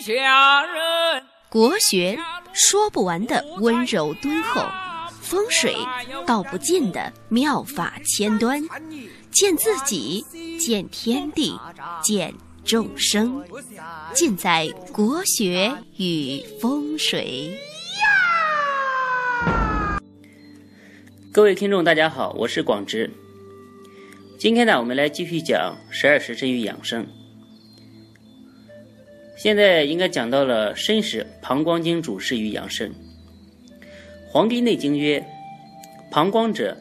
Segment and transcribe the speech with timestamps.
[0.00, 1.22] 下人。
[1.48, 2.18] 国学
[2.52, 4.60] 说不完的温柔敦厚，
[5.20, 5.76] 风水
[6.26, 8.60] 道不尽的妙法千端，
[9.30, 10.24] 见自己，
[10.58, 11.56] 见天地，
[12.02, 12.34] 见
[12.64, 13.44] 众生，
[14.12, 17.56] 尽在国学与风水。
[21.32, 23.10] 各位听众，大家好，我是广直。
[24.38, 27.06] 今天呢，我们来继续讲十二时辰与养生。
[29.36, 32.90] 现在应该讲到了申时膀胱经主事于养生。
[34.26, 35.24] 《黄帝内经》曰
[36.10, 36.76] ：“膀胱者，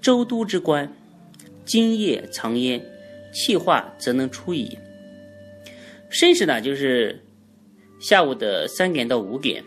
[0.00, 0.92] 周都之官，
[1.64, 2.82] 津液藏焉，
[3.32, 4.78] 气化则能出矣。”
[6.10, 7.24] 申时呢，就是
[8.00, 9.62] 下午的三点到五点。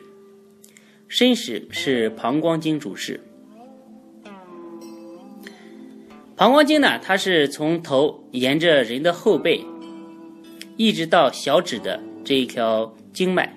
[1.07, 3.19] 申时是膀胱经主事。
[6.35, 9.63] 膀胱经呢，它是从头沿着人的后背。
[10.77, 13.51] 一直到小指的这一条经脉，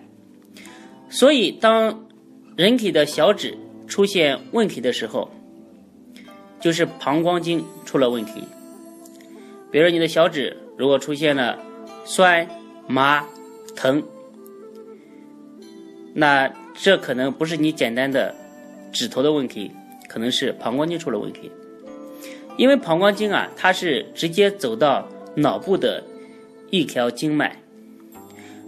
[1.10, 2.08] 所以当
[2.56, 5.30] 人体的小指出现问题的时候，
[6.60, 8.42] 就是膀胱经出了问题。
[9.70, 11.58] 比如你的小指如果出现了
[12.06, 12.48] 酸、
[12.86, 13.22] 麻、
[13.76, 14.02] 疼，
[16.14, 18.34] 那这可能不是你简单的
[18.90, 19.70] 指头的问题，
[20.08, 21.52] 可能是膀胱经出了问题。
[22.56, 25.06] 因为膀胱经啊，它是直接走到
[25.36, 26.02] 脑部的。
[26.70, 27.52] 一条经脉，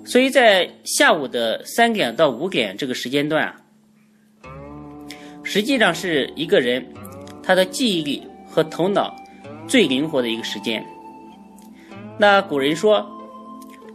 [0.04, 3.56] 所以在下午的三点到五点这个时间段啊，
[5.44, 6.84] 实际上是一个人
[7.42, 9.14] 他的记忆力和头脑
[9.68, 10.84] 最灵活的一个时间。
[12.18, 13.06] 那古人说：“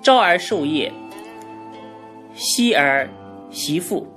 [0.02, 0.92] 朝而受业，
[2.34, 3.10] 夕而
[3.52, 4.08] 习复。”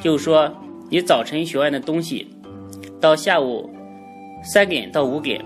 [0.00, 0.50] 就是说，
[0.90, 2.26] 你早晨学完的东西，
[3.00, 3.70] 到下午
[4.42, 5.44] 三点到五点，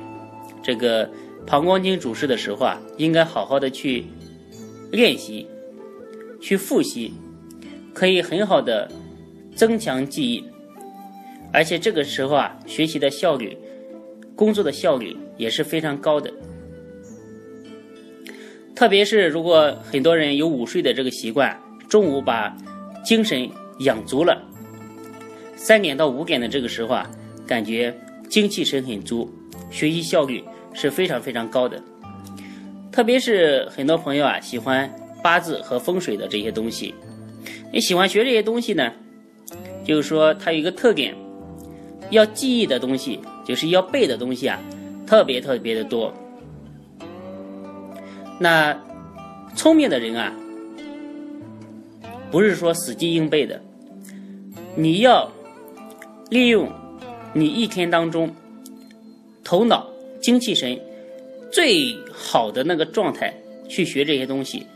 [0.63, 1.11] 这个。
[1.47, 4.05] 膀胱经主事的时候啊，应该好好的去
[4.93, 5.47] 练习，
[6.41, 7.13] 去复习，
[7.93, 8.91] 可以很好的
[9.57, 10.45] 增强记忆，
[11.53, 13.57] 而且这个时候啊，学习的效率、
[14.37, 16.33] 工作的效率也是非常高的。
[18.77, 22.57] 特别是如果很多人有午睡的这个习惯，中午把
[23.05, 23.51] 精神
[23.81, 24.41] 养足了，
[25.57, 27.11] 三点到五点的这个时候啊，
[27.45, 27.93] 感觉
[28.29, 29.29] 精气神很足，
[29.71, 30.45] 学习效率。
[30.73, 31.83] 是非常非常高的，
[32.91, 34.91] 特别是很多朋友啊喜欢
[35.23, 36.95] 八字和风水的这些东西，
[37.73, 38.93] 你喜欢学这些东西呢，
[39.85, 41.15] 就是说它有一个特点，
[42.11, 44.59] 要记忆的东西，就是要背的东西啊，
[45.07, 46.13] 特别特别的多。
[48.39, 48.75] 那
[49.55, 50.33] 聪明的人啊，
[52.31, 53.61] 不是说死记硬背的，
[54.77, 55.31] 你要
[56.31, 56.73] 利用
[57.35, 58.35] 你一天当中
[59.45, 59.90] 头脑。
[60.21, 60.79] 精气神
[61.51, 63.35] 最好的那个状态
[63.69, 64.67] 去学这些东西，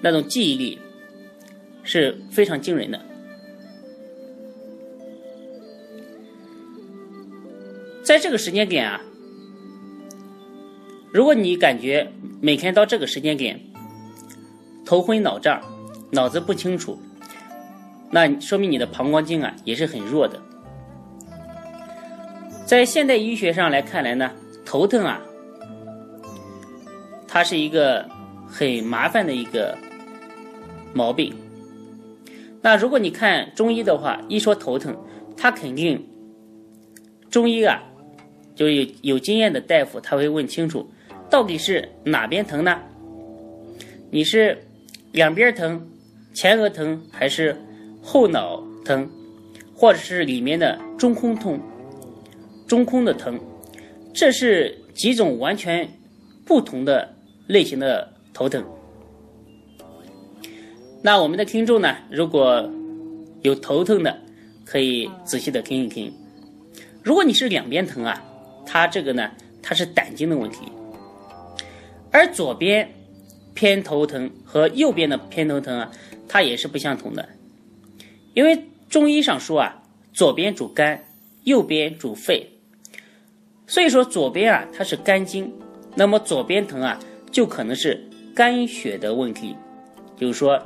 [0.00, 0.78] 那种记忆力
[1.82, 3.00] 是非常惊人的。
[8.02, 9.00] 在这个时间点啊，
[11.12, 13.60] 如果你感觉每天到这个时间点
[14.84, 15.62] 头昏脑胀、
[16.10, 17.00] 脑子不清楚，
[18.10, 20.42] 那说明你的膀胱经啊也是很弱的。
[22.72, 24.30] 在现代医学上来看来呢，
[24.64, 25.20] 头疼啊，
[27.28, 28.08] 它是一个
[28.46, 29.76] 很麻烦的一个
[30.94, 31.34] 毛病。
[32.62, 34.96] 那如果你看中医的话，一说头疼，
[35.36, 36.02] 他肯定
[37.28, 37.78] 中医啊，
[38.54, 40.90] 就有有经验的大夫，他会问清楚
[41.28, 42.80] 到底是哪边疼呢？
[44.10, 44.56] 你是
[45.12, 45.86] 两边疼，
[46.32, 47.54] 前额疼还是
[48.00, 49.06] 后脑疼，
[49.74, 51.60] 或者是里面的中空痛？
[52.72, 53.38] 中空的疼，
[54.14, 55.86] 这是几种完全
[56.46, 57.14] 不同的
[57.46, 58.64] 类型的头疼。
[61.02, 62.66] 那我们的听众呢，如果
[63.42, 64.18] 有头疼的，
[64.64, 66.10] 可以仔细的听一听。
[67.02, 68.24] 如果你是两边疼啊，
[68.64, 70.60] 它这个呢，它是胆经的问题。
[72.10, 72.90] 而左边
[73.52, 75.92] 偏头疼和右边的偏头疼啊，
[76.26, 77.28] 它也是不相同的。
[78.32, 79.82] 因为中医上说啊，
[80.14, 81.04] 左边主肝，
[81.44, 82.48] 右边主肺。
[83.72, 85.50] 所以说左边啊，它是肝经，
[85.94, 87.98] 那么左边疼啊，就可能是
[88.34, 89.56] 肝血的问题，
[90.14, 90.62] 就是说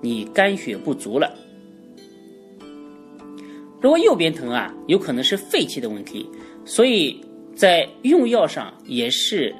[0.00, 1.32] 你肝血不足了。
[3.80, 6.28] 如果右边疼啊，有可能是肺气的问题，
[6.64, 7.24] 所以
[7.54, 9.54] 在用药上也是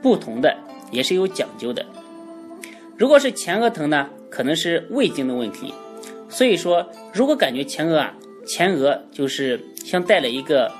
[0.00, 0.56] 不同的，
[0.90, 1.84] 也是有讲究的。
[2.96, 5.74] 如果是前额疼呢，可能是胃经的问题。
[6.30, 8.14] 所以说，如果感觉前额啊，
[8.46, 10.72] 前额就是像戴了一个。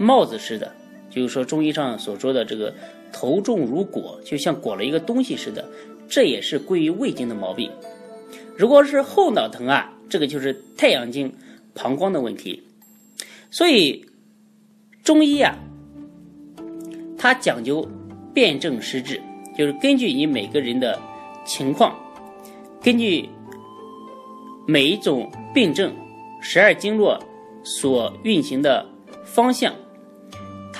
[0.00, 0.74] 帽子似的，
[1.10, 2.72] 就是说中医上所说的这个
[3.12, 5.68] 头重如裹，就像裹了一个东西似的，
[6.08, 7.70] 这也是归于胃经的毛病。
[8.56, 11.30] 如果是后脑疼啊，这个就是太阳经
[11.74, 12.62] 膀胱的问题。
[13.50, 14.06] 所以
[15.02, 15.58] 中医啊，
[17.18, 17.86] 它讲究
[18.32, 19.20] 辨证施治，
[19.54, 20.98] 就是根据你每个人的
[21.44, 21.94] 情况，
[22.82, 23.28] 根据
[24.66, 25.94] 每一种病症，
[26.40, 27.22] 十二经络
[27.62, 28.86] 所运行的
[29.24, 29.74] 方向，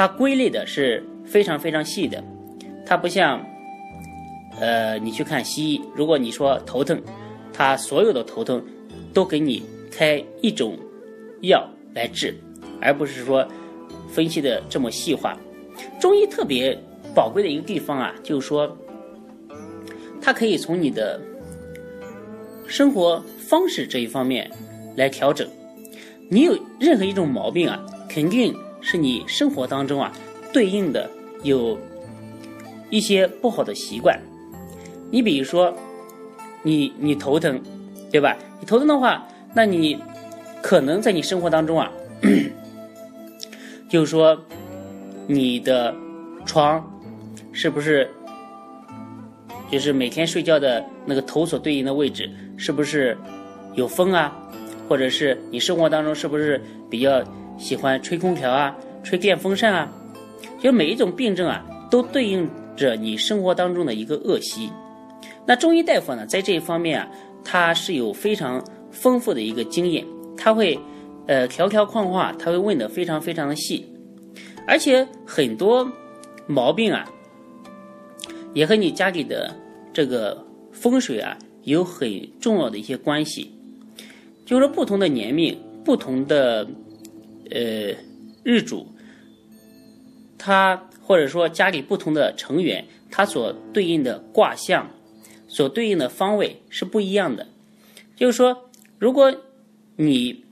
[0.01, 2.25] 它归类的是非常非常细的。
[2.87, 3.39] 它不像，
[4.59, 6.99] 呃，你去看西医，如果你说头疼，
[7.53, 8.65] 它所有的头疼
[9.13, 9.63] 都给你
[9.93, 10.75] 开一种
[11.43, 12.35] 药来治，
[12.81, 13.47] 而不是说
[14.09, 15.37] 分析的这么细化。
[16.01, 16.75] 中医特别
[17.15, 18.75] 宝贵的一个地方啊，就是说，
[20.19, 21.21] 它可以从你的
[22.67, 24.51] 生活方式这一方面
[24.97, 25.47] 来调整。
[26.31, 30.13] 你有任何一种毛病啊，肯定是你生活当中啊
[30.53, 31.09] 对应的
[31.43, 31.79] 有
[32.89, 34.19] 一些不好的习惯。
[35.11, 35.75] 你比如说，
[36.63, 37.61] 你你头疼，
[38.11, 38.37] 对吧？
[38.61, 39.99] 你头疼的话，那你
[40.63, 41.91] 可能在你生活当中啊，
[43.89, 44.39] 就是说
[45.27, 45.95] 你的
[46.45, 46.85] 床
[47.53, 48.09] 是不是
[49.71, 53.17] 就是每天睡觉的那个头所对应的位置是不是
[53.75, 54.37] 有风啊？
[54.89, 57.23] 或者是你生活当中是不是比较
[57.61, 59.93] 喜欢吹空调啊、吹电风扇啊？
[60.59, 64.69] 就每一种病症啊，都对应着你生活当中的一个恶习。
[65.47, 67.09] 那中医大夫呢，在这一方面啊，
[67.45, 70.05] 他是有非常丰富的一个经验，
[70.37, 70.79] 他会
[71.27, 73.87] 呃条条框框，他会问的非常非常的细，
[74.67, 75.91] 而且很多
[76.47, 77.11] 毛病啊，
[78.55, 79.55] 也和你家里的
[79.93, 82.11] 这个风水啊有很
[82.41, 83.51] 重要的一些关系。
[84.45, 86.69] 就是不同的年命，不同的
[87.51, 87.95] 呃
[88.43, 88.87] 日主，
[90.39, 94.91] 他或者说家里不同的成员，他所对应的卦象，
[95.49, 97.49] 所对应的方位是不一样的。
[98.17, 99.35] 就是说，如果
[99.97, 100.45] 你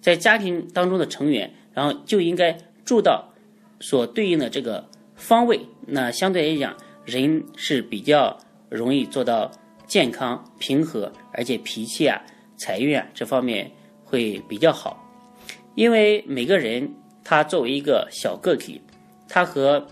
[0.00, 3.32] 在家庭当中的成员，然后就应该住到
[3.80, 8.38] 所对应的这个方位，那相对来讲，人是比较
[8.68, 9.50] 容易做到
[9.86, 12.22] 健康、平和，而且脾气啊。
[12.56, 13.72] 财运啊，这方面
[14.04, 15.09] 会比较好，
[15.80, 16.94] 因为每个人
[17.24, 18.82] 他作为一个小个体，
[19.26, 19.86] 他和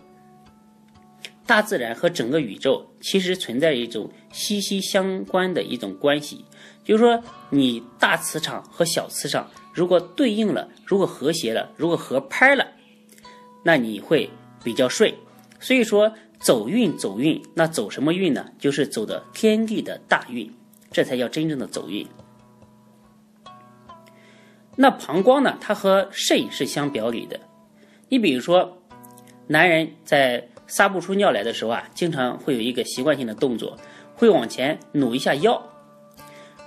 [1.46, 6.44] 大自然和整个宇宙其实存在一种息息相关的一种关系。
[6.84, 12.66] 就是说，你大磁场和小磁场如果对应了，如果和谐了，如果合拍了，
[13.62, 14.28] 那你会
[14.62, 15.14] 比较顺。
[15.58, 18.52] 所以说，走运走运，那走什么运呢？
[18.58, 20.52] 就是走的天地的大运，
[20.92, 22.06] 这才叫真正的走运。
[24.80, 25.58] 那膀胱呢？
[25.60, 27.40] 它和肾是相表里的。
[28.08, 28.78] 你比如说，
[29.48, 33.76] 男人在撒不出尿来的时候啊，经常会有一个习惯性的动作，
[34.14, 35.60] 会往前努一下腰。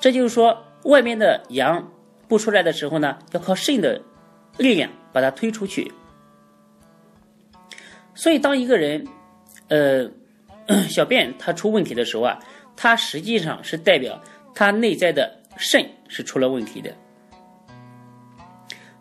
[0.02, 1.90] 这就是说，外面的阳
[2.28, 4.02] 不出来的时候呢，要靠肾的
[4.58, 5.90] 力量把它推出去。
[8.14, 9.08] 所以，当一个人
[9.70, 10.12] 呃
[10.90, 12.38] 小便他出问题的时候啊，
[12.76, 14.22] 他实际上是代表
[14.54, 16.94] 他内在的肾是出了问题的。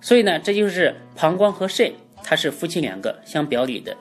[0.00, 1.92] 所以呢，这就是膀胱和肾，
[2.22, 3.96] 它是夫妻两个相表里的。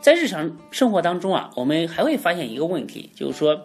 [0.00, 3.60] 在日常生活当中啊，我们还会发现一个问题，就是说，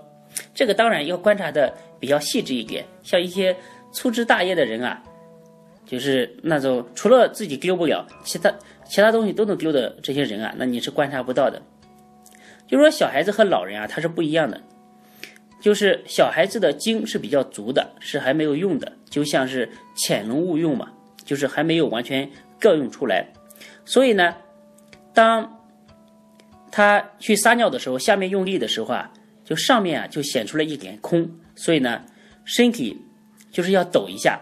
[0.54, 2.84] 这个当然要观察的比较细致一点。
[3.04, 3.56] 像一些
[3.94, 5.02] 粗枝大叶的人啊，
[5.86, 8.52] 就是那种除了自己丢不了，其他
[8.86, 11.62] 其他东西都能丢的这些人啊，那你是观察不到的。
[12.68, 14.60] 就说，小孩子和老人啊，他是不一样的。
[15.62, 20.92] 就是小孩子的精是比较足的，是还没有用的，就像是潜龙勿用嘛。
[21.32, 23.26] 就是还没有完全调用出来，
[23.86, 24.36] 所以呢，
[25.14, 25.62] 当
[26.70, 29.14] 他去撒尿的时候，下面用力的时候啊，
[29.46, 32.04] 就上面啊就显出了一点空，所以呢，
[32.44, 33.02] 身体
[33.50, 34.42] 就是要抖一下。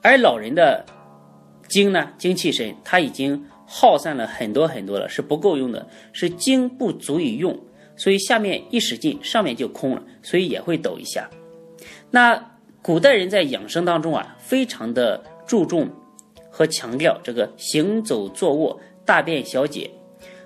[0.00, 0.86] 而老人的
[1.68, 7.54] 精呢，精气神他已经耗散了很多很多了，是不够用的，是精不足以用，
[7.94, 11.28] 所以下面一使劲，上面就空了，所以也会抖一下。
[12.10, 12.53] 那。
[12.84, 15.88] 古代人在养生当中啊，非常的注重
[16.50, 19.90] 和强调这个行走坐卧、大便小解，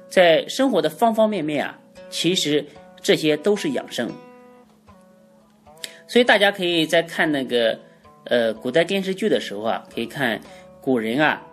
[0.09, 1.77] 在生活的方方面面啊，
[2.09, 2.65] 其实
[3.03, 4.09] 这些都是养生。
[6.07, 7.77] 所以大家可以在看那个
[8.27, 10.41] 呃古代电视剧的时候啊，可以看
[10.81, 11.45] 古人啊，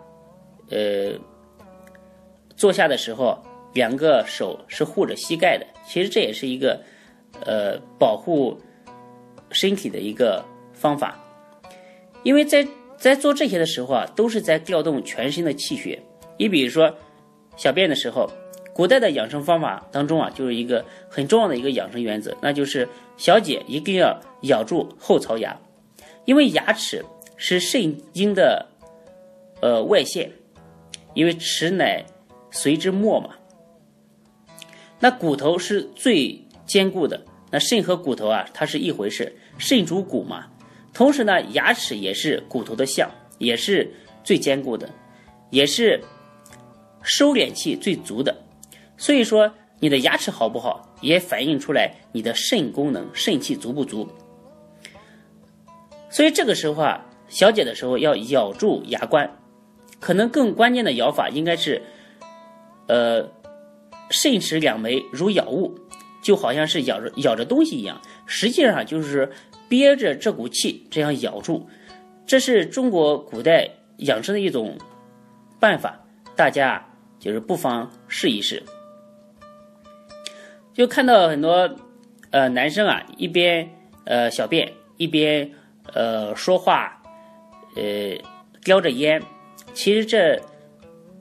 [0.70, 1.14] 呃
[2.54, 3.36] 坐下的时候
[3.74, 6.80] 两个手是护着膝盖的，其实这也是一个
[7.44, 8.56] 呃保护
[9.50, 10.44] 身体的一个。
[10.76, 11.18] 方法，
[12.22, 12.66] 因为在
[12.96, 16.00] 在做这些的时候啊，都是在调动全身的气血。
[16.36, 16.94] 你比如说，
[17.56, 18.30] 小便的时候，
[18.72, 25.58] 古代的养生方法当中啊，就是一个很重要的一个养生原则，那就是小姐一定要咬住后槽牙，
[26.26, 27.04] 因为牙齿
[27.36, 28.66] 是肾经的
[29.60, 30.30] 呃外线，
[31.14, 32.04] 因为齿乃
[32.52, 33.30] 髓之末嘛。
[35.00, 40.46] 那骨头是最坚固的，那肾和骨头啊，它是一回事，肾主骨嘛。
[40.96, 43.92] 同时呢，牙齿也是骨头的像，也是
[44.24, 44.88] 最坚固的，
[45.50, 46.02] 也是
[47.02, 48.34] 收敛器最足的。
[48.96, 54.08] 所以说，你的牙齿好不好，也反映出来你的肾功能、肾气足不足。
[56.08, 59.30] 所以这个时候啊，小解的时候要咬住牙关，
[60.00, 61.82] 可能更关键的咬法应该是，
[62.86, 63.30] 呃，
[64.08, 65.78] 肾齿两枚如咬物，
[66.22, 69.30] 就好像是咬着咬着东西一样，实际上就是
[69.68, 71.68] 憋着这股气这样咬住。
[72.26, 74.76] 这是中国古代养生的一种
[75.60, 76.04] 办法，
[76.34, 76.84] 大家
[77.18, 78.62] 就是不妨试一试。
[80.74, 81.76] 就看到很多
[82.30, 83.70] 呃男生啊，一边
[84.04, 85.50] 呃小便一边
[85.94, 87.00] 呃说话，
[87.76, 87.82] 呃
[88.62, 89.22] 叼着烟，
[89.72, 90.42] 其实这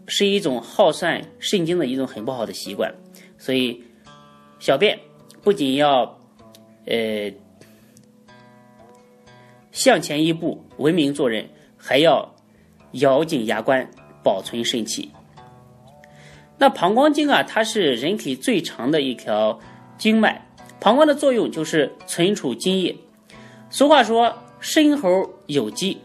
[0.08, 2.94] 是一种耗散肾精的一种很不好的习惯。
[3.38, 3.84] 所以
[4.60, 5.00] 小便
[5.44, 6.20] 不仅要
[6.86, 7.32] 呃
[9.76, 12.34] 向前一步文明做人，还要
[12.94, 13.86] 咬紧牙关
[14.24, 15.12] 保存肾气。
[16.58, 19.60] 那膀胱经啊，它是人体最长的一条
[19.98, 20.48] 经脉，
[20.80, 22.96] 膀胱的作用就是存储津液。
[23.70, 25.98] 俗话说“申猴有鸡”，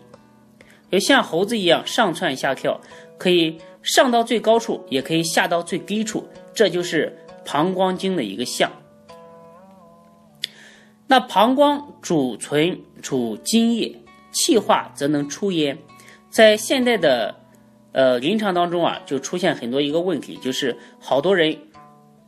[0.91, 2.81] 就像猴子一样上窜下跳，
[3.17, 8.69] 可以上到最高处，也可以下到最低处，这就是膀胱经的一个象。
[11.11, 14.01] 那膀胱主存储津液，
[14.31, 15.77] 气化则能出焉。
[16.31, 17.35] 在现代的
[17.91, 21.59] 呃，临床当中啊，就出现很多一个问题，就是好多人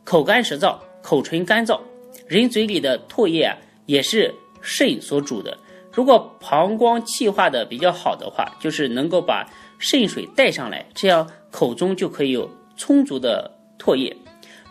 [0.03, 1.79] 口干舌燥、口唇干燥，
[2.27, 5.57] 人嘴里的唾液啊也是肾所主的。
[5.93, 9.49] 如果膀胱气化的比较好的话，就是能够把
[9.79, 13.49] 肾水带上来，这样口中就可以有充足的
[13.79, 14.13] 唾液。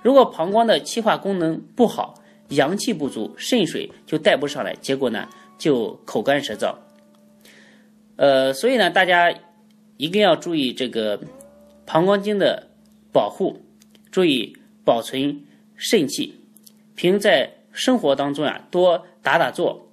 [0.02, 2.12] 如果膀胱的气化功能不好，
[2.54, 5.28] 阳气不足，肾水就带不上来，结果呢
[5.58, 6.74] 就口干舌燥。
[8.16, 9.34] 呃，所以呢，大家。
[9.98, 11.20] 一定要注意这个
[11.86, 12.66] 膀胱经的
[13.12, 13.60] 保护，
[14.10, 15.44] 注意保存
[15.76, 16.40] 肾气。
[16.96, 19.86] 平时在生活当中啊，多打打坐，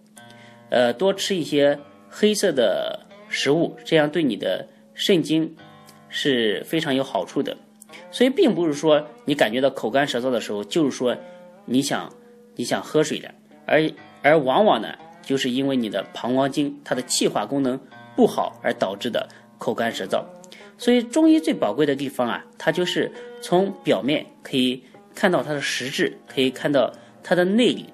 [0.72, 5.56] 呃，多吃一些黑色的食物，这样对你的肾经
[6.08, 7.56] 是非常有好处的。
[8.10, 11.16] 所以，并不是说你感觉到口干舌燥的时候，就是说
[11.66, 12.12] 你想
[12.56, 13.34] 你想喝水的，
[13.66, 13.90] 而
[14.22, 17.80] 而往往呢，就是因为你的膀胱经它的气化功能
[18.16, 19.28] 不好而导致的。
[19.62, 20.24] 口干舌燥，
[20.78, 24.82] 所以中医最宝贵的地方啊，它就是从表面可以
[25.14, 26.90] 看到它的实质，可以看到
[27.22, 27.86] 它的内里，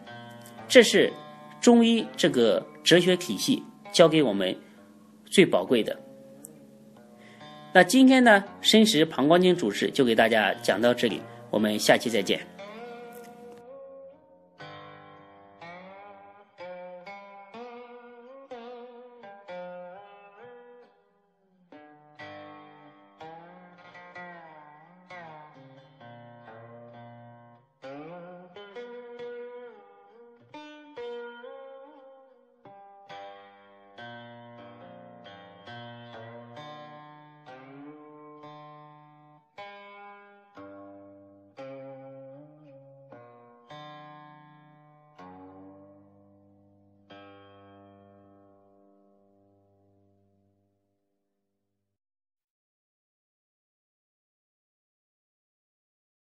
[0.67, 1.11] 这是
[1.59, 4.55] 中医这个哲学体系教给我们
[5.25, 5.99] 最宝贵的。
[7.73, 11.19] 那今天呢，申时膀胱经主治就给大家讲到这里，
[11.49, 12.54] 我们下期再见。